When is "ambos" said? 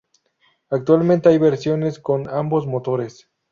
2.27-2.65